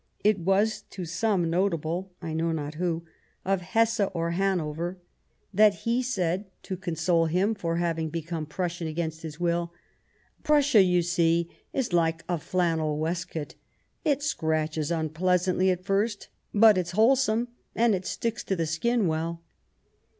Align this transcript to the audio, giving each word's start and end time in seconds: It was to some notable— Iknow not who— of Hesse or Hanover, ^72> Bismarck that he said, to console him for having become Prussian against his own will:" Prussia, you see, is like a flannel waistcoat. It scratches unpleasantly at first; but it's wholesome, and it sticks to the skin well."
It 0.23 0.39
was 0.39 0.81
to 0.89 1.05
some 1.05 1.47
notable— 1.51 2.09
Iknow 2.23 2.55
not 2.55 2.73
who— 2.73 3.05
of 3.45 3.61
Hesse 3.61 3.99
or 4.15 4.31
Hanover, 4.31 4.93
^72> 4.93 4.95
Bismarck 4.97 5.07
that 5.53 5.73
he 5.81 6.01
said, 6.01 6.45
to 6.63 6.75
console 6.75 7.27
him 7.27 7.53
for 7.53 7.75
having 7.75 8.09
become 8.09 8.47
Prussian 8.47 8.87
against 8.87 9.21
his 9.21 9.35
own 9.35 9.43
will:" 9.43 9.73
Prussia, 10.43 10.81
you 10.81 11.03
see, 11.03 11.51
is 11.71 11.93
like 11.93 12.23
a 12.27 12.39
flannel 12.39 12.97
waistcoat. 12.97 13.53
It 14.03 14.23
scratches 14.23 14.89
unpleasantly 14.89 15.69
at 15.69 15.85
first; 15.85 16.29
but 16.51 16.79
it's 16.79 16.93
wholesome, 16.97 17.49
and 17.75 17.93
it 17.93 18.07
sticks 18.07 18.43
to 18.45 18.55
the 18.55 18.65
skin 18.65 19.05
well." 19.05 19.43